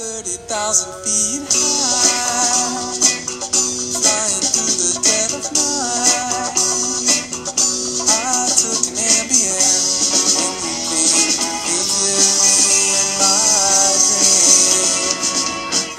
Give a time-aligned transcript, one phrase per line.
[0.00, 0.06] 各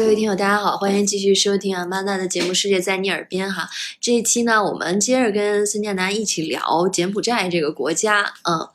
[0.07, 3.69] 位听友，大家好，欢迎继续收听阿曼达的节目《世界在你耳边》哈。
[3.99, 8.33] 这一期呢，我们接着跟孙建南一起聊柬埔寨这个国家。
[8.49, 8.67] 嗯，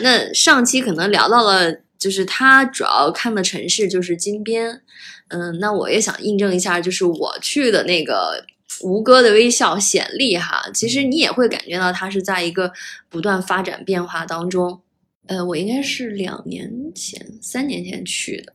[0.00, 1.72] 那上期可能聊到了，
[2.04, 4.82] 就是他主要看的城市就是金边。
[5.28, 8.44] 嗯，那我也想印证一下，就是我去的那个
[8.82, 12.70] 吴哥的微笑显利哈，其实你也会感觉到它是在一个
[13.08, 14.82] 不断发展变化当中。
[15.28, 18.52] 呃，我应该是两年前、三年前去的。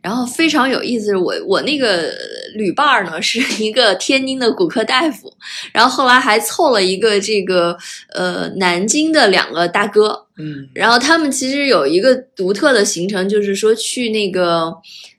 [0.00, 2.14] 然后非常有意思，我我那个
[2.54, 5.36] 旅伴儿呢是一个天津的骨科大夫，
[5.72, 7.76] 然后后来还凑了一个这个
[8.14, 14.72] 呃南京的两个大哥，嗯然后他们其实有一个独特的行程，就是说去那个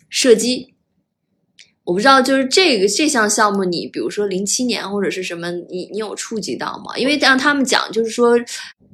[0.10, 0.74] 射击。
[1.88, 6.98] 我不知道，就是这个这项项目，你比如说零七年或者是什么，你你有触及到吗？
[6.98, 8.38] 因为让他们讲，就是说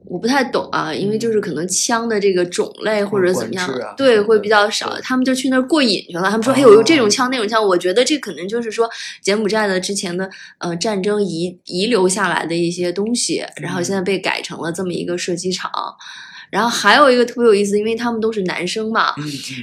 [0.05, 3.67] 我不太懂啊，因为就是可能枪的这个种类或者怎么样，
[3.97, 4.95] 对，会比较少。
[5.01, 6.29] 他们就去那儿过瘾去了。
[6.29, 8.87] 他们说：“哦哎呦，有这种枪那种枪。”我觉得这可能就是说
[9.23, 10.29] 柬埔寨的之前的
[10.59, 15.71] 呃战争遗遗留下来的一些东西，然后现在被改成了这么一个射击场。
[16.53, 19.11] 然后还有一个特别有意思，因为他们都是男生嘛，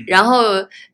[0.09, 0.43] 然后，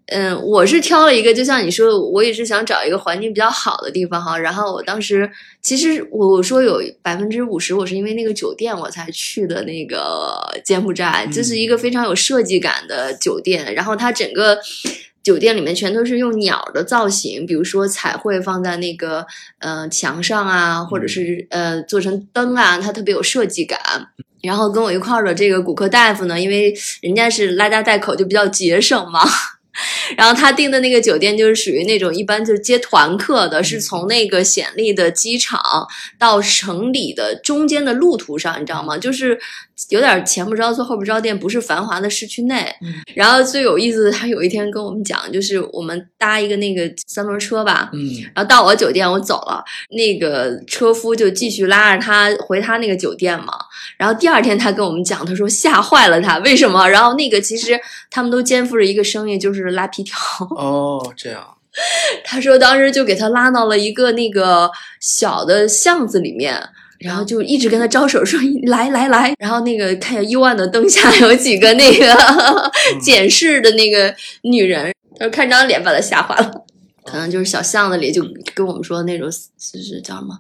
[0.08, 4.36] 嗯，我是挑了一个，就像你说的，我也是想找一个环境比较好的地方哈。
[4.36, 5.30] 然后我当时
[5.62, 13.74] 其实我说有百分之五十，我是因为那个酒店我才去的那个柬埔寨，这是一个非常有设计感的酒店。
[13.74, 14.58] 然后它整个
[15.26, 19.26] 酒店里面全都是用鸟的造型，比如说彩绘放在那个
[19.58, 23.80] 呃墙上啊，或者是呃做成灯啊，它特别有设计感。
[24.40, 29.20] 然后跟我一块儿的这个骨科大夫呢，因为人家是拉家带口，就比较节省嘛。
[30.16, 35.60] 然后他订的那个酒店就是属于那种一般就是接团客的，是从那个显利的机场
[36.18, 38.96] 到城里的中间的路途上，你知道吗？
[38.96, 39.38] 就是
[39.90, 42.74] 有点前不着村后不着店，不是繁华的市区内。
[42.82, 48.00] 嗯然后最有意思的，他有一天跟我们讲，就是我们搭一个那个三轮车吧，嗯
[48.34, 53.52] 然后到我酒店，我走了，那个车夫就继续拉着他回他那个酒店嘛。
[53.96, 56.86] 然后第二天他跟我们讲，他说吓坏了他，为什么？
[56.88, 57.78] 然后那个其实
[58.10, 60.16] 他们都肩负着一个生意，就是拉皮条。
[60.50, 61.42] 哦，这样，
[62.24, 64.70] 他说当时就给他拉到了一个那个
[65.00, 66.62] 小的巷子里面。
[66.98, 72.06] 然后就一直跟他招手说 来来来，然后那个看见幽暗的灯下 有几个那个
[73.02, 76.64] 检视的那个女人，他说看张脸把他吓坏了，
[77.04, 78.24] 可能就是小巷子里就
[78.54, 80.38] 跟我们说的那种就是叫什么，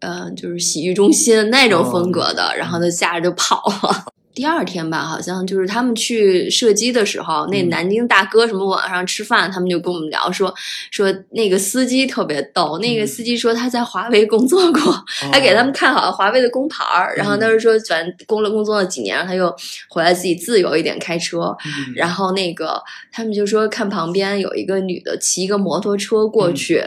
[0.00, 4.04] 呃，就是洗浴中心那种风格的，然后他吓着就跑了。
[4.34, 7.68] 第二天吧，好像就是他们去射击的时候，那嗯。
[7.68, 10.52] 南京大哥什么晚上吃饭，他们就跟我们聊说
[10.90, 19.54] 说那个司机特别逗，那个嗯司机说他在华为工作过，还给他们看好了华为的工牌儿，然后他就说反正工了工作了几年，然后他又
[19.88, 21.94] 回来自己自由一点开车，嗯。
[21.94, 26.54] 然后那个他们就说看旁边有一个女的骑一个摩托车过嗯。
[26.54, 26.82] 去，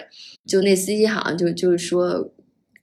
[0.47, 2.29] 就那司机好像就就是说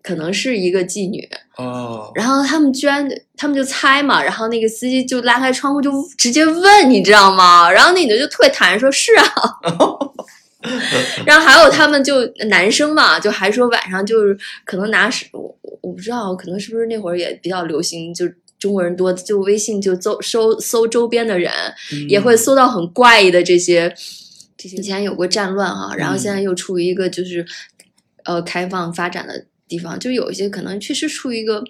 [0.03, 7.71] 可能是一个妓女，哦，然后他们居然他们就猜嘛，然后那个司机就拉开窗户就直接问，你知道吗？
[7.71, 9.25] 然后那女的就特别坦然说是啊，
[11.25, 18.27] 然后还有他们就男生嘛，就还说晚上就是可能拿手，我我不知道，可能是不是那会儿也比较流行，就
[18.59, 21.53] 中国人多，就微信就搜搜搜周边的人，
[21.93, 23.95] 嗯也会搜到很怪异的这些。
[24.55, 27.45] 这些以前有过战乱哈，然后现在又处于一个就是
[28.23, 31.65] 呃开放发展的地方，就有一些可能确实处于一个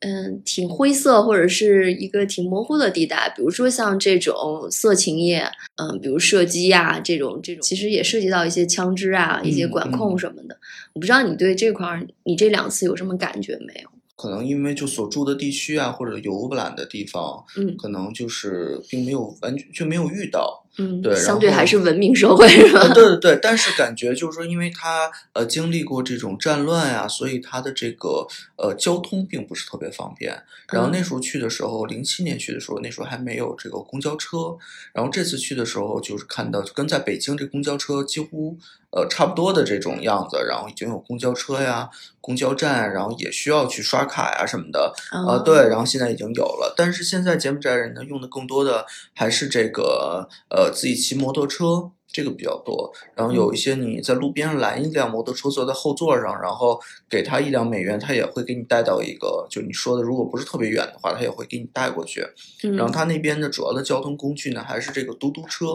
[0.00, 10.58] 嗯挺灰色或者是一个挺模糊的地带，比如说像这种色情业，嗯，比如射击呀、这种这种，其实也涉及到一些枪支啊、一些管控什么的。
[10.94, 13.88] 我不知道你对这块儿，你这两次有什么感觉没有？
[14.16, 22.80] 可能因为就所住的地区啊，或者游览的地方，嗯可能就是并没有完全就没有遇到，嗯，对相对还是文明社会是吧？
[22.80, 28.26] 呃对对对，但是感觉就是说，因为他呃经历过这种战乱呀、所以他的这个
[28.56, 30.42] 呃交通并不是特别方便。
[30.72, 34.56] 然后嗯那时候去的时候，零七年去的时候，那时候还没有这个公交车。
[34.94, 38.56] 然后这次去的时候，就是看到跟在北京这公交车几乎
[38.92, 41.88] 呃差不多的这种样子，然后已经有公交车呀、
[42.20, 44.92] 公交站，然后也需要去刷卡呀什么的。
[45.10, 52.92] 呃，嗯对，然后现在已经有了，但是现在柬埔寨人呢用的更多的还是这个呃自己骑摩托车，这个比较多。
[53.14, 56.78] 然后有一些你在路边上拦一辆摩托车，坐在后座上，然后
[57.08, 62.24] 给他一两美元，他也会给你带到一个，就你说的，如果不是特别远的话，他也会给你带过去。
[62.64, 65.74] 嗯然后他那边的主要的交通工具呢，还是这个嘟嘟车，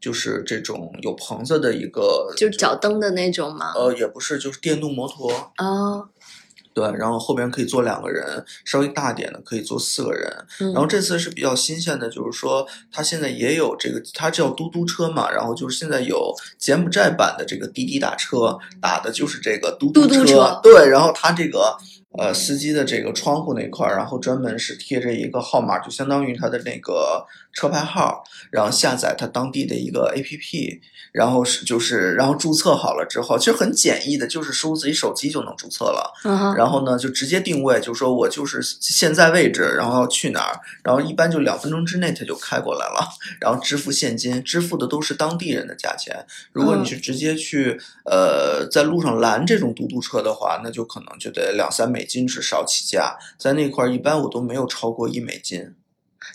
[0.00, 3.72] 就是这种有棚子的一个，就是脚蹬的那种吗？
[3.74, 5.30] 呃，也不是，就是电动摩托。
[5.58, 6.08] 哦，
[6.76, 10.30] 对，然后后边可以坐两个人，稍微大点的可以坐四个人。
[10.60, 20.26] 嗯然后这次是比较新鲜的，就是说它现在也有这个，它叫嘟嘟车嘛，然后就是现在有柬埔寨版的这个滴滴打车，打的就是这个嘟嘟嘟车。
[20.26, 21.74] 车对，然后它这个
[22.18, 27.24] 呃司机的这个窗户那块儿，然后专门是贴着一个号码，就相当于他的那个
[27.56, 30.78] 车牌号，然后下载它当地的一个 APP，
[31.10, 36.12] 然后是就是然后注册好了之后，其实很简易的，就是输入自己手机就能注册了。
[36.54, 43.08] 然后呢，就直接定位，就说我就是现在位置，然后要去哪儿，然后一般就两分钟之内它就开过来了，
[43.40, 46.26] 然后支付现金，支付的都是当地人的价钱。
[46.52, 55.74] 如果你嗯是直接去呃在路上拦这种嘟嘟车的话，那就可能就得两三美金至少起价，在那块儿一般我都没有超过一美金。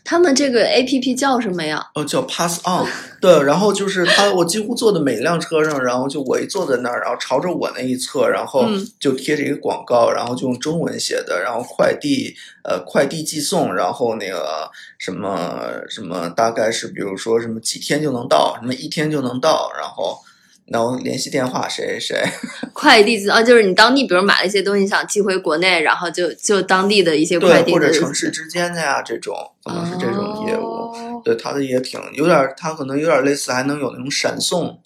[0.03, 1.85] 他们这个 A P P 叫什么呀？
[1.95, 2.85] 哦，叫 Pass On，
[3.19, 20.19] 对，然后就是他，我几乎坐的每一辆车上，然后就我一坐在那儿，然后朝着我那一侧，然后嗯就贴着一个广告，然后就用中文写的，然后快递，呃，快递寄送，然后那个什么什么，大概是比如说什么几天就能到，什么一天就能到，然后
[20.71, 22.23] 然后联系电话谁谁谁，
[22.71, 30.63] 快递啊，就是你当地比如买了一些东西想寄回国内，然后就就当地的一些快，递的或者城市之间的呀，这种可能是这种业务。
[30.63, 34.81] 哦对，它的也挺有点儿，它可能有点儿类似，还能有那种闪送。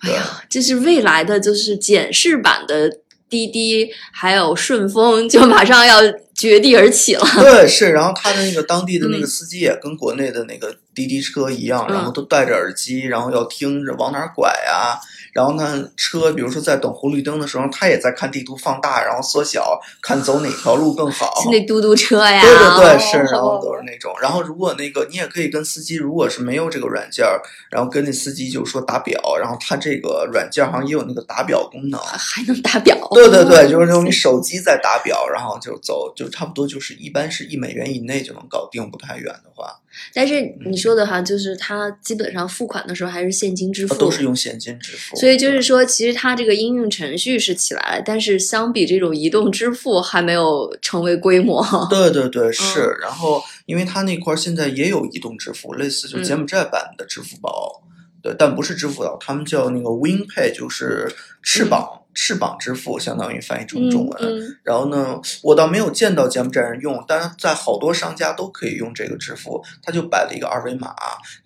[0.00, 2.90] 哎呀，这是未来的就是简式版的
[3.28, 6.00] 滴滴，还有顺丰，就马上要
[6.34, 7.24] 绝地而起了。
[7.38, 14.98] 对，是，然后他的那个当地的那个嗯司机也跟国内的那个滴滴车一样，然后嗯都戴着耳机，然后要听着往哪儿拐啊。
[15.32, 21.40] 然后呢，车比如说在等红绿灯的时候，他也在看地图放大，然后缩小，看走哪条路更好。
[21.42, 24.12] 是那嘟嘟车呀，对对对，哦是，然后都是那种。
[24.20, 27.40] 然后如果那个你也可以跟司机，如果是没有这个软件儿，
[27.70, 31.98] 然后跟那司机就说打表，然后他这个软件好像也有那个打表功能。
[31.98, 32.94] 还能打表。
[33.14, 39.74] 对对对，就是用你手机在打表，然后就走，就差不多就是一般是一美元以内就能搞定，不太远的话，
[40.14, 45.16] 但是你说的哈，就是它基本上付款的时候还是现金支付，呃都是用现金支付。
[45.16, 51.64] 所以就是说，其实它这个应用程序是起来了，但是相比这种移动支付还没有成为规模。
[51.90, 52.96] 对对对， 嗯是。
[53.00, 57.82] 然后，因为它那块儿现在也有移动支付，类似就嗯柬埔寨版的支付宝，
[58.22, 61.12] 对，但不是支付宝，他们叫那个 WinPay，就是
[61.42, 64.22] 翅膀、翅膀支付，相当于翻译成中文。
[64.22, 70.94] 嗯嗯然后呢，我倒没有见到柬埔寨人用，但是在好多商家都可以用这个支付，它就摆了一个二维码，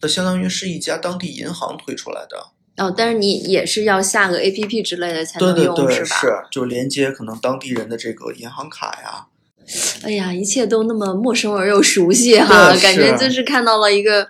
[0.01, 2.47] 它相当于是一家当地银行推出来的。
[2.85, 6.05] 哦，但是你也是要下个 A P P 之类的才对对能用，对，吧？
[6.05, 9.27] 是就连接可能当地人的这个银行卡呀。
[10.03, 14.29] 哎呀，一切都那么陌生而又熟悉哈，感觉就是看到了一个。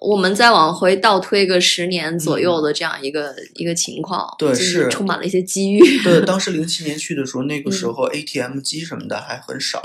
[0.00, 5.80] 我们再往回倒推个十年左右的这样一个、一个情况，嗯对就是充满了一些机遇。
[6.02, 9.80] 对， 当时零七年去的时候，那个时嗯候 ATM 机什么的还很少。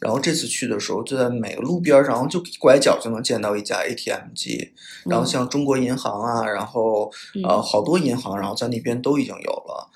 [0.00, 4.72] 然后这次去的时候，就在每个路边儿，然后就拐角就能见到一家 ATM 机。
[5.04, 7.10] 然后像中国银行啊，然后
[7.42, 9.90] 呃嗯好多银行，然后在那边都已经有了。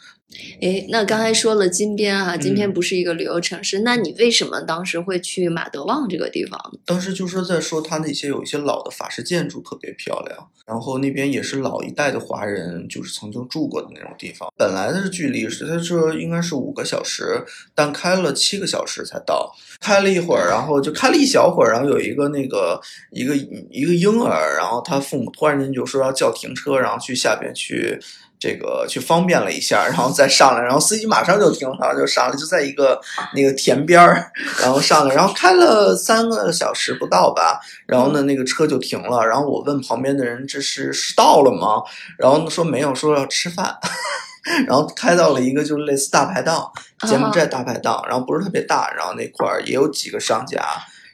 [0.61, 6.79] 诶，那刚才说了金边哈、金边嗯不是一个旅游城市，那你为什么当时会去马德旺这个地方呢？
[6.87, 14.53] 当时就是在说它那些有一些老的法式建筑特别漂亮，然后那边也是老一代的华人就是曾经住过的那种地方。
[14.56, 19.53] 本来的距离是他说应该是五个小时，但开了七个小时才到。
[19.81, 27.98] 开了一会儿，然后就开了一小会儿，然后有一个那个一个一个婴儿，然后他父母突然间就说要叫停车，然后去下边去。
[28.43, 33.01] 这个去方便了一下，然后再上来，然后司机马上就停，然后就上来，就在一个
[33.37, 41.84] 那个田边儿，然后上来，然后开了三个小时不到吧，然后呢那个车就停了，然后我问旁边的人这是是到了吗？
[42.19, 43.79] 然后说没有，说要吃饭，
[44.67, 46.69] 然后开到了一个就是类似大排档，
[47.06, 50.61] 柬埔寨大排档，然后不是特别大，然后那块儿也有几个商家。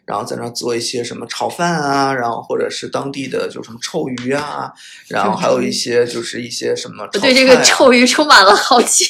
[0.08, 4.72] 然后在那儿做一些什么炒饭啊，然后或者是当地的就什么臭鱼啊，
[5.06, 9.04] 然后还有一些就是一些什么炒我对这个臭鱼充满了好奇。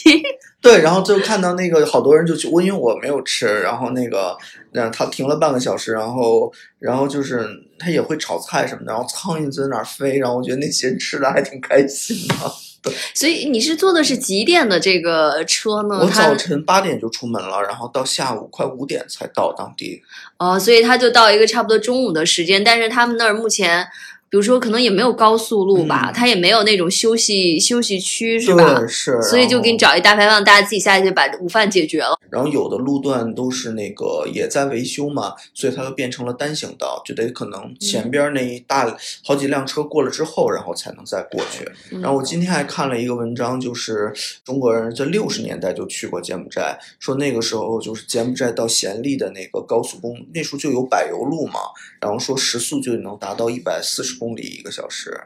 [0.60, 4.36] 对，然后就看到那个好多人就去，我因为我没有吃，然后那个，
[4.72, 12.34] 让他停了半个小时，然后然后就是他也会炒菜什么的，然后苍蝇在那儿飞，然后我觉得那些人吃的还挺开心的。
[13.14, 15.98] 所以你是坐的是几点的这个车呢？
[16.00, 20.02] 我早晨八点就出门了，然后到下午快五点才到当地。
[20.38, 23.86] 哦，所以他就到一个差不多中午的时间，但是他们那儿目前
[24.30, 28.86] 比如说可能也没有高速路吧，嗯它也没有那种休息休息区是吧？
[28.86, 32.18] 是，所以就给你找一大排档，大家自己下去把午饭解决了。
[32.30, 38.94] 然后有的路段都是那个也在维修嘛，所以它就变成了单行道，就得可能嗯前边那一大
[39.24, 41.64] 好几辆车过了之后，然后才能再过去。
[41.90, 44.12] 嗯然后我今天还看了一个文章，就是
[44.44, 51.60] 中国人在六十年代就去过柬埔寨，说那个时候就是柬埔寨到暹粒的那个高速公路，那时候就有柏油路嘛，
[52.00, 55.20] 然后说时速就能达到一百四十公里一个小时。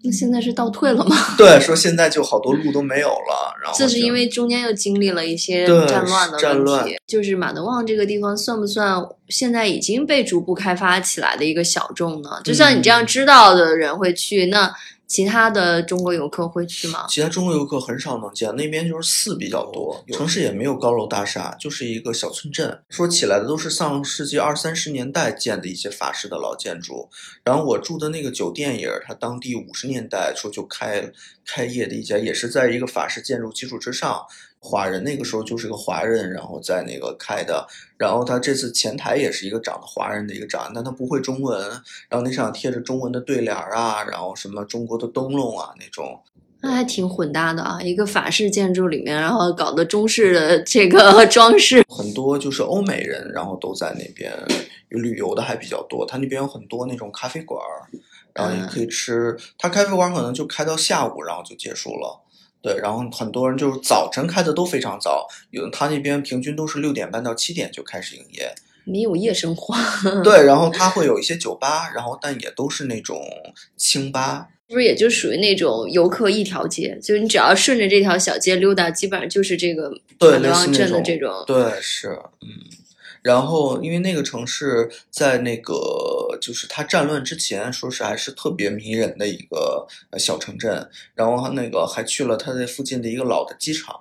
[0.00, 1.16] 那现在是倒退了吗？
[1.36, 6.96] 对，说现在就好多路都没有了，然后这是因为中间又经历了一些战乱的问战乱题。
[7.04, 12.40] 就是马德旺这个地方算不算现在已经被逐步开发起来的一个小众呢？
[12.44, 14.72] 就像你这样嗯知道的人会去，那
[15.08, 17.06] 其他的中国游客会去吗？
[17.08, 22.78] 其他中国游客很少能见，那边就是寺比较多，城市也没有高楼大厦，就是一个小村镇。
[22.90, 27.08] 说起来的都是上世纪二三十年代建的一些法式的老建筑。
[27.42, 31.10] 然后我住的那个酒店也是，它当地五十年代说就开
[31.46, 34.26] 开业的一家，也是在一个法式建筑基础之上。
[34.60, 41.60] 华人那个时候就是个华人，然后在那个开的，然后他这次前台也是一个长得华人的一个长，但他不会中文，
[42.08, 46.20] 然后那上贴着中文的对联儿啊，然后什么中国的灯笼啊那种，
[46.60, 47.80] 那还挺混搭的啊！
[47.80, 54.32] 一个法式建筑里面，然后搞的中式的这个装饰，很多就是欧美人，然后都在那边
[54.88, 56.04] 旅游的还比较多。
[56.04, 57.86] 他那边有很多那种咖啡馆儿，
[58.34, 59.36] 然后也可以吃。
[59.56, 62.20] 他咖啡馆可能就开到下午，然后就结束了。
[62.60, 68.54] 对，然后很多人就是早晨开的都非常早，有他那边平均都是六点半到七点就开始营业。
[68.84, 69.74] 没有夜生活，
[70.24, 73.20] 对，然后他会有一些酒吧，然后但也都是那种
[73.76, 74.48] 清吧。
[74.68, 76.98] 是不是也就属于那种游客一条街？
[77.02, 81.44] 就是你只要顺着这条小街溜达，基本上就是这个对，马德旺类似那种镇的这种。
[81.46, 82.08] 对，是，
[82.40, 82.48] 嗯。
[83.20, 85.74] 然后，因为那个城市在那个
[86.40, 90.88] 就是它战乱之前，说是还是特别迷人的一个呃小城镇。
[91.14, 93.94] 然后那个还去了它在附近的一个老的机场。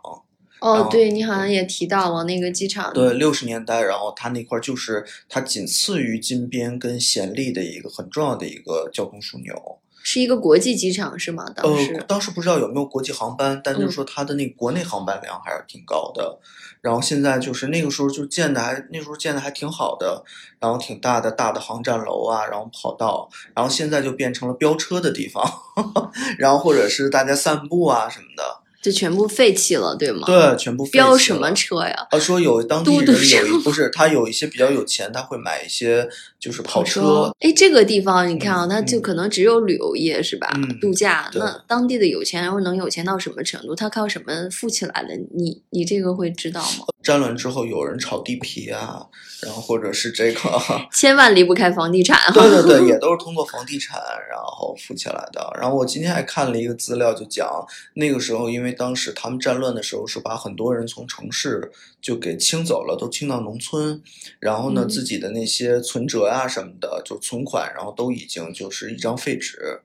[0.60, 9.80] 然哦，后对你好像也提到了那个机场，对，六十年代，然后它那块儿就是它仅次于金边跟暹粒的一个很重要的一个交通枢纽。
[10.04, 11.46] 是一个国际机场是吗？
[11.56, 16.40] 当时、呃，当时不知道有没有国际航班，但就是嗯说它的那个国内航班量还是挺高的。
[16.80, 20.24] 然后现在就是那个时候就建的还那时候建的还挺好的，
[20.60, 25.44] 然后挺大的大的航站楼啊，然后跑道，然后现在就变成了飙车的地方，
[26.38, 28.62] 然后或者是大家散步啊什么的。
[28.88, 32.08] 就全部废弃了，对吗？，对，全部废弃飙什么车呀？
[32.10, 36.08] 他，说有当地人有不是他有一些比较有钱，他会买一些
[36.40, 40.50] 就是跑车，哎，这个地方你看啊，嗯它就嗯可能只有旅游业是吧？
[40.56, 43.76] 嗯度假，那当地的有钱人能有钱到什么程度？
[43.76, 45.10] 他靠什么富起来的？
[45.36, 46.86] 你你这个会知道吗？
[47.08, 49.08] 战乱之后有人炒地皮啊，
[49.42, 50.42] 然后或者是这个。
[50.92, 52.34] 千万离不开房地产 啊！
[52.34, 53.98] 对对对， 也都是通过房地产
[54.30, 55.50] 然后富起来的。
[55.58, 61.72] 然后我今天还看了一个资料，就讲那个时候，因为当时他们战乱的时候是把很多人从城市
[62.02, 64.02] 就给清走了，都清到农村，
[64.42, 69.80] 然后呢，嗯自己的那些存折啊什么的，就存款，然后都已经就是一张废纸。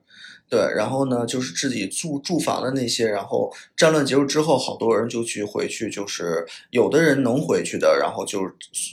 [0.53, 8.39] 对，然后呢，就是自己住住房的那些，然后战乱结束之后，好多人就去回去，就是有的人能回去的，然后就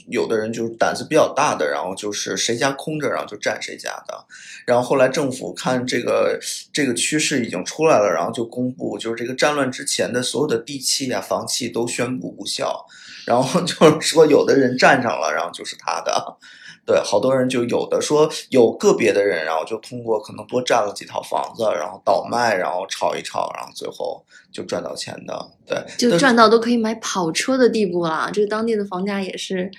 [0.09, 4.25] 有的人就是胆子比较大的，然后就是谁家空着，然后就占谁家的。
[4.65, 6.39] 然后后来政府看这个
[6.73, 12.83] 这个趋势已经出来了，然后就公布，就是这个战乱之前的所有的地契啊、房契都宣布无效，
[13.27, 16.37] 然后 就是说有的人占上了，然后就是他的。
[16.85, 25.51] 对，好多人就有的说有个别的人，然后就通过可能多占了几套房子，然后倒卖，然后炒一炒，然后最后就赚到钱的。
[25.65, 28.29] 对，就赚到都可以买跑车的地步了。
[28.33, 29.71] 这个当地的房价也是，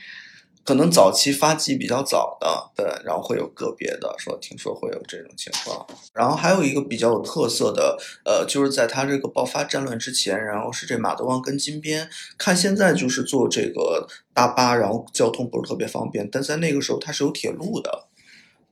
[0.65, 5.85] 可能早期发迹比较早的，对，然后会有个别的说，听说会有这种情况。
[6.13, 18.07] 然后还有一个比较有特色的，呃，就是在他这个爆发战乱之前，然后是这马德旺跟金边，看现在就是坐这个大巴，然后交通不是特别方便，但在那个时候它是有铁路的，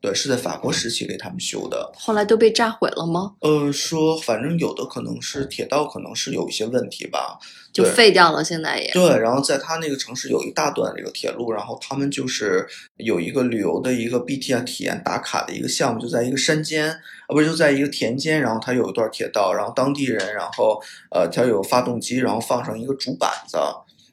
[0.00, 1.92] 对，是在法国时期给他们修的。
[1.94, 3.34] 后来都被炸毁了吗？
[3.40, 7.38] 呃，说反正有的可能是铁道，可能是有一些问题吧，
[7.70, 8.90] 就废掉了，现在也。
[8.92, 12.66] 对，然后在他那个城市有一大段这个铁路，然后他们就是
[12.96, 20.80] 有一个旅游的一个 BT 啊体验打卡的一个项目，就在一个山间，啊不是就在一个田间，然后它有一段铁道，然后当地人，然后
[21.10, 23.58] 呃它有发动机，然后放上一个竹板子，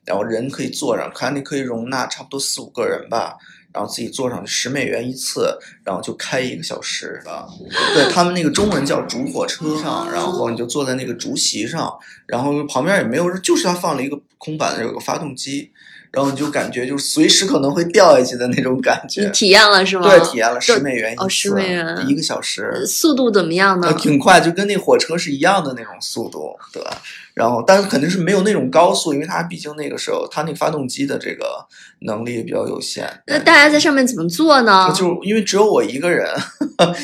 [0.04, 3.38] 然后人可以坐上，看你可以容纳差不多四五个人吧。
[3.78, 7.46] 然后自己坐上去十美元一次，然后就开一个小时啊。
[7.94, 15.70] 对他们那个中文叫竹火车上，然后你就坐在那个竹席上，然后旁边也没有人，就是他放了一个空板的有个发动机，
[16.10, 19.22] 然后你就感觉就是随时可能会掉下去的那种感觉。
[19.22, 20.10] 你体验了是吗？
[20.10, 23.94] 对，体验了十美元一哦次，10美元一个小时，速度怎么样呢呃，？
[23.94, 27.00] 挺快，就跟那火车是一样的那种速度，对吧？
[27.38, 31.64] 然后，但是肯定是没有那种高速，因为它毕竟那个时候它那个发动机的这个
[32.00, 33.08] 能力比较有限。
[33.28, 36.28] 那大家在上面怎么坐呢就因为只有我一个人，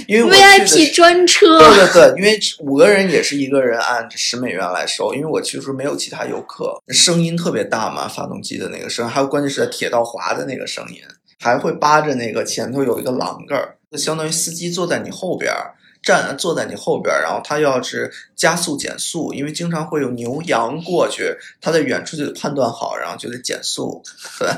[0.08, 11.00] 因为我？VIP 专车，对对对，因为五个人也是一个人按十美元来收，因为我其实没有其他游客，声音特别大嘛，发动机的那个声，还有关键是在铁道滑的那个声音，
[11.40, 15.76] 还会扒着那个前头有一个栏杆儿，就相当于司机坐在你后边儿。
[16.04, 24.04] 站坐在你后边儿，然后他要是加速减速，因为经常会有牛羊过去，他在远处就得判断好，然后就得减速，
[24.38, 24.50] 对。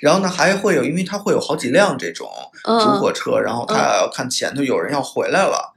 [0.00, 2.28] 然后呢，还会有，因为他会有好几辆这种
[2.62, 5.73] 主嗯火车，然后他要看前头有人要回来了。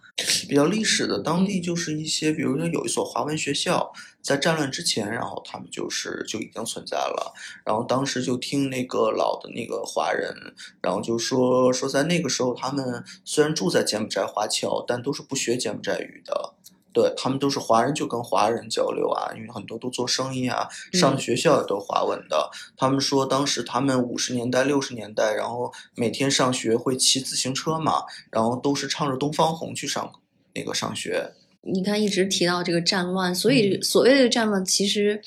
[0.48, 7.34] 比较历史的当地就是一些，比如说有一所华文学校，在战乱之前，然后他们就是就已经存在了。
[7.64, 10.34] 然后当时就听那个老的那个华人，
[10.82, 16.56] 然后就说说在那个时候，他们虽然住在柬埔寨华侨，但都是不学柬埔寨语的。
[16.98, 22.50] 对他们都是华人，就跟华人交流啊，因为很多都做生意啊，上的学校也都华文的。
[22.76, 28.02] 他们说当时他们五十年代、六十年代，然后每天上学会骑自行车嘛，
[28.32, 30.12] 然后都是唱着《东方红》去上
[30.56, 31.32] 那个上学。
[31.62, 35.22] 你看一直提到这个战乱，所嗯以所谓的战乱其实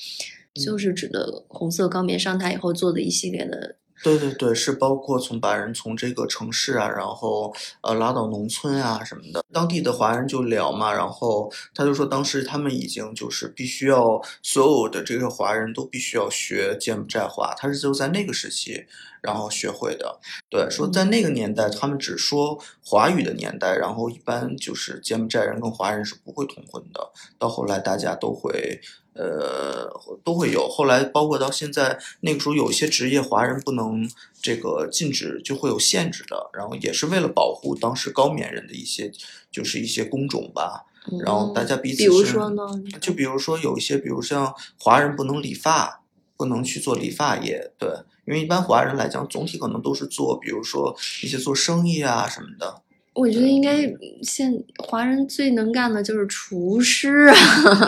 [0.55, 9.43] 就是指的红色高棉上台以后做的一系列的，对对对，是包括从把人从这个城市啊，然后呃拉到农村啊什么的。
[9.53, 18.85] 当地的华人就聊嘛，然后他就说当时他们已经就是必须要所有的这个华人都必须要学柬埔寨话，他是就在那个时期
[19.21, 20.19] 然后学会的。
[20.49, 27.11] 对，说在那个年代他们只说华语的年代，然后一般就是柬埔寨人跟华人是不会通婚的。
[27.37, 28.81] 到后来大家都会。
[29.13, 29.91] 呃，
[30.23, 30.69] 都会有。
[30.69, 34.09] 后来包括到现在，那个时候有一些职业华人不能
[34.41, 36.49] 这个禁止，就会有限制的。
[36.53, 39.11] 然后也是为了保护当时高棉人的一些，
[39.51, 40.85] 就是一些工种吧。
[41.25, 42.63] 然后大家彼此比如是说呢，
[43.01, 46.03] 就比如说有一些，比如像华人不能理发，
[46.37, 47.89] 不能去做理发业，对，
[48.25, 52.81] 因为一般华人来讲，总体可能都是做，比如说一些做生意啊什么的。
[53.13, 53.91] 我觉得应该
[54.23, 57.35] 现华人最能干的就是厨师啊，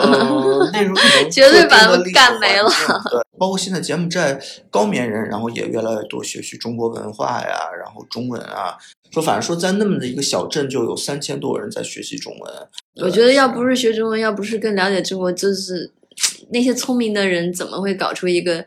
[0.00, 2.68] 呃， 那时候可能绝对把他们干没了。
[3.10, 4.38] 对，包括现在柬埔寨
[4.70, 8.76] 高棉人，然后也越来越多学习中国文化呀，然后中文啊。
[9.10, 12.52] 说反正说在那么的一个小镇，就有三千多人在学习中文。
[12.96, 15.90] 我觉得要不是学中文，要不是更了解中国，就是
[16.50, 18.64] 那些聪明的人怎么会搞出一个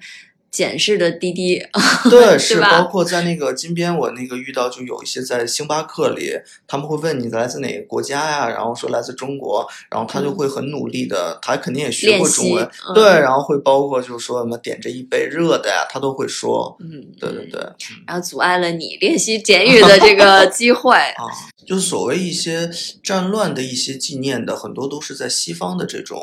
[0.50, 1.62] 简式的滴滴？
[2.10, 6.32] 对， 是吧包括在那个金边，我那个遇到就有一些在星巴克里，
[6.68, 17.62] 他们会问你来自哪个国家呀，然后说来自中国，然后他就会很努力的，他肯定也学过中文，嗯对，然后会包括就是说什么点这一杯热的呀，他都会说，嗯，对对对，
[18.08, 20.96] 然后阻碍了你练习简语的这个 机会。
[20.96, 21.26] 啊，
[21.66, 22.70] 就是所谓一些
[23.04, 26.20] 战乱的一些纪念的，很多都是在西方的这种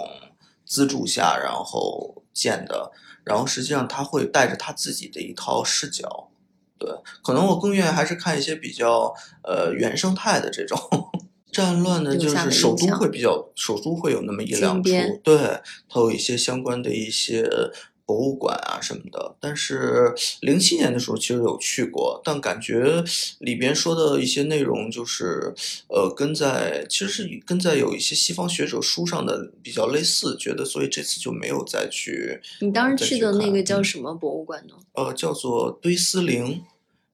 [0.64, 2.90] 资助下，然后建的，
[3.24, 6.30] 然后实际上他会带着他自己的一套视角。
[6.78, 6.90] 对，
[7.22, 10.78] 可能我更愿意还是看一些比较呃原生态的这种。
[11.52, 14.90] 战乱的，就是首都会比较，首都会有那么一两处，
[15.22, 15.38] 对，
[15.88, 17.48] 它有一些相关的一些
[18.06, 19.36] 博物馆啊什么的。
[19.40, 23.02] 但是零七年的时候其实有去过，但感觉
[23.38, 25.54] 里边说的一些内容就是
[25.88, 32.40] 呃跟在其实是跟在有一些西方学者书上的比较类似，觉得所以这次就没有再去。
[32.60, 34.74] 你当时去的那个叫嗯什么博物馆呢？
[34.92, 36.62] 呃，叫做堆斯陵，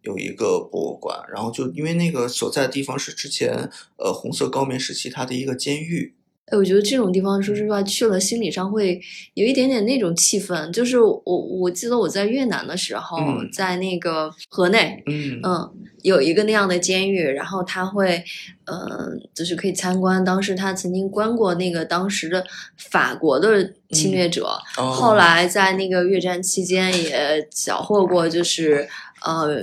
[0.02, 6.14] 有一个博物馆，然后就因为那个所在的地方是之前呃红色高棉时期它的一个监狱，
[6.50, 9.00] 哎，我觉得这种地方，说实话，去了心理上会
[9.34, 10.70] 有一点点那种气氛。
[10.72, 18.22] 就是我，我记得我在越南的时候，嗯在那个河内，嗯嗯，有一个那样的监狱，然后他会，
[18.64, 20.24] 呃，就是可以参观。
[20.24, 22.44] 当时他曾经关过那个当时的
[22.76, 28.88] 法国的侵略者，哦后来在那个越战期间也缴获过，就是
[29.24, 29.62] 呃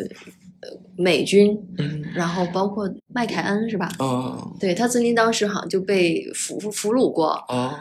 [0.98, 2.04] 美军，嗯。
[2.14, 3.90] 然后包括麦凯恩是吧？
[4.00, 4.56] 哦。
[4.60, 7.72] 对他曾经当时好像就被俘俘虏过，哦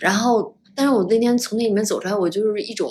[0.00, 2.90] 然后，但是我那天从那里面走出来，我就是一种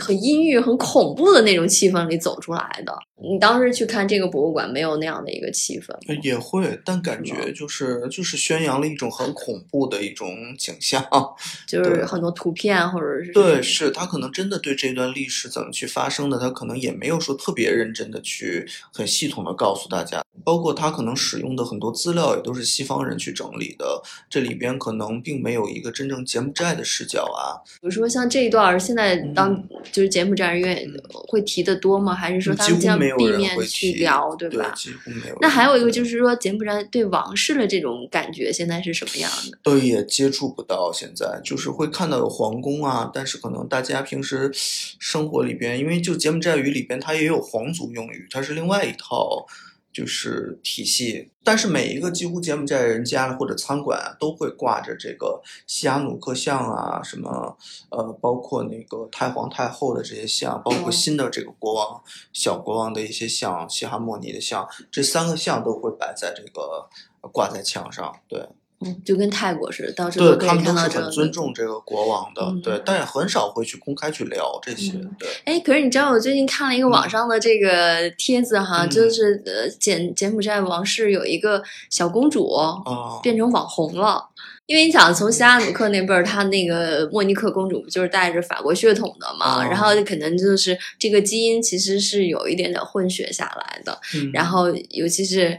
[0.00, 2.92] 很阴郁、很恐怖的那种气氛里走出来的。
[3.20, 11.04] 你当时去看这个博物馆，没有那样的一个气氛也会，但感觉就是就是宣扬了一种很恐怖的一种景象。
[11.66, 20.22] 就是很多图片或者是对，是他可能真的对这段历史怎么去发生的，他可能也没有说特别认真的去很系统的告诉大家。
[20.44, 27.58] 包括他可能使用的很多资料也都是西方人去整理的，这里边可能并没有一个真正柬埔寨的视角啊。
[27.80, 30.86] 比如说像这一段儿，现在当嗯就是柬埔寨人愿意
[31.28, 32.14] 会提的多吗？
[32.14, 34.70] 还是说他几乎们没有人会免去聊，对对吧？
[34.76, 35.38] 几乎没有。
[35.40, 39.58] 那还有一个就是说，柬埔寨对王室的这种感觉现在是什么样的？
[39.62, 49.46] 对，也接触不到，现在就是会看到有皇宫啊，但是可能大家平时生活里边，因为就柬埔寨语里边它也有皇族用语，它是另外一套
[49.92, 51.30] 就是体系。
[51.42, 57.56] 但是每一个几乎柬埔寨人家或者餐馆啊，都会挂着这个西哈努克像啊，什么
[57.90, 66.88] 呃，包括那个太皇太后的这些像，包括哦新的这个国王、小国王的一些像，西哈莫尼的像，这三个像都会摆在这个
[67.32, 68.48] 挂在墙上，对。
[68.80, 72.60] 嗯，就跟泰国似的，到处对都可以他们都是看到这个很尊重这个国王的，嗯。
[72.62, 75.10] 对，但也很少会去公开去聊这些，嗯。
[75.18, 78.90] 对，哎，可是你知道我最近看了一个网上的这个帖子哈，嗯。
[78.90, 82.76] 就是呃柬柬埔寨王室有一个小公主、啊，
[83.22, 84.28] 变成网红了。
[84.66, 94.30] 因为你想从西拉努克那辈儿，她那个莫尼克公主不就是带着法国血统的嘛，哦然后可能就是这个基因其实是有一点点混血下来的，嗯。
[94.30, 95.58] 然后尤其是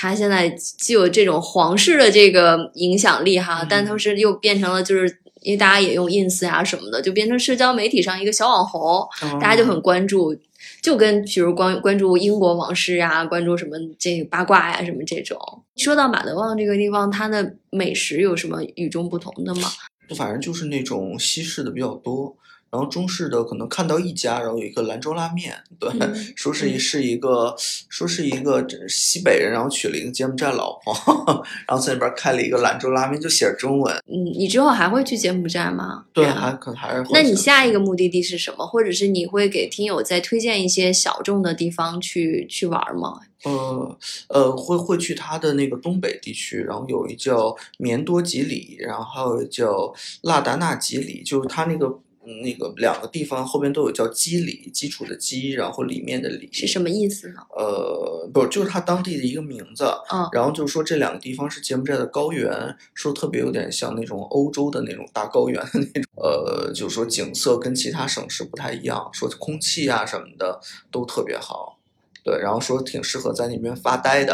[0.00, 5.18] 他现在既有这种皇室的这个影响力哈，嗯但同时又变成了就是。
[5.42, 9.02] 因为大家也用 ins 啊什么的，就变成社交媒体上一个小网红，
[9.40, 10.36] 大家就很关注，
[10.82, 15.38] 就跟比如关关注英国王室啊，关注什么这个八卦呀、什么这种。
[15.78, 19.70] 说到马德旺这个地方，它的美食有什么与众不同的吗？
[20.14, 22.36] 反正就是那种西式的比较多，
[22.70, 27.54] 然后中式的可能看到一家，然后有一个兰州拉面，对，嗯说是一嗯是一个
[27.88, 30.94] 说是一个西北人，然后娶了一个柬埔寨老婆，
[31.66, 36.04] 然后在那边开了一个兰州拉面，就写着中文，嗯，你之后还会去柬埔寨吗？
[36.12, 38.66] 对，还可能还是会那你下一个目的地是什么？
[38.66, 43.20] 或者是你会给听友再推荐一些小众的地方去去玩吗？
[43.42, 52.00] 呃呃，会会去它的那个东北地区，然后有一叫棉多吉里，然后还有叫腊达纳吉里，就是它那个嗯
[52.42, 57.40] 那个两个地方后边都有叫基里，基础的基，然后里面的里是什么意思呢？
[57.56, 59.84] 呃，不，就是它当地的一个名字。
[60.12, 71.79] 嗯然后就是说这两个地方是柬埔寨的高原，说特别有点像那种欧洲的那种大高原的那种，呃，就是说景色跟其他省市不太一样，说空气啊什么的都特别好。
[72.22, 74.32] 对，然后说挺适合在那边发呆的，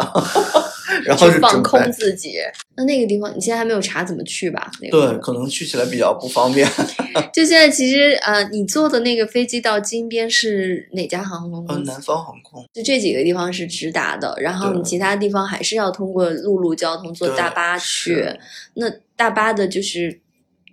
[1.04, 2.38] 然后放空自己。
[2.76, 4.70] 那那个地方，你现在还没有查怎么去吧？
[4.82, 6.68] 那个对，可能去起来比较不方便。
[7.32, 11.90] 就现在其实呃，你坐的那个飞机到金边是哪家航空呃，公司？
[11.90, 18.26] 南方航空，就这几个地方是直达的，然后你其他地方还是要通过陆路交通坐大巴去。
[18.74, 20.20] 那大巴的就是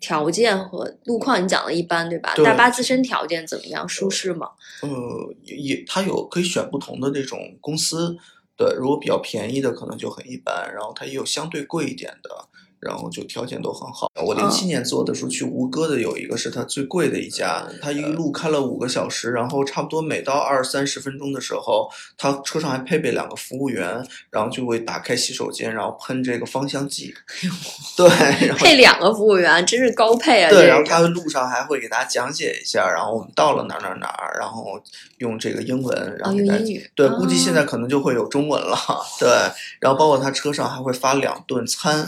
[0.03, 2.33] 条件和路况，你讲的一般对吧？
[2.35, 3.87] 对大巴自身条件怎么样？
[3.87, 4.49] 舒适吗？
[4.81, 4.89] 呃，
[5.43, 8.17] 也也它有可以选不同的这种公司，
[8.57, 12.29] 对，如果比较便宜的可能就很一般，然后它也有相对贵一点的，
[12.85, 14.07] 然后就条件都很好。
[14.23, 27.13] 我零七年做的时候去吴哥的有一个是他最贵的一家，他一路开了五个小时，然后差不多每到二三十分钟的时候，他车上还配备两个服务员，然后就会打开洗手间，然后喷这个芳香剂，
[27.97, 28.07] 对，
[28.47, 30.49] 然 后配两个服务员，真是高配啊！
[30.49, 34.81] 对，然后他路上还会给大家讲解一下，然后我们到了哪儿哪儿哪儿，然后
[35.17, 36.91] 用这个英文，然哦，后给大家用英语。
[36.95, 38.77] 对，哦估计现在可能就会有中文了。
[39.19, 39.29] 对，
[39.79, 42.05] 然后包括他车上还会发两顿餐，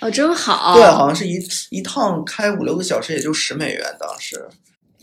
[0.00, 0.74] 哦，真好。
[0.74, 1.38] 对，好像是一
[1.70, 4.48] 一趟开五六个小时，也就十美元当时。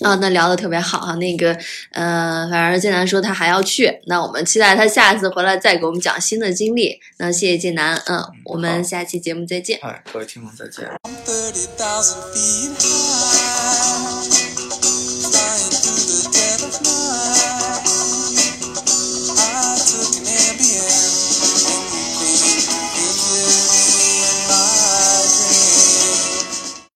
[0.01, 1.15] 啊，那聊的特别好哈。
[1.15, 1.57] 那个，
[1.91, 6.99] 呃，反正建南说他还要去，那我们期待他下次回来再给我们讲新的经历。
[7.17, 9.79] 那谢谢建南，嗯，我们下期节目再见。
[9.81, 10.85] 哎，各位听众再见。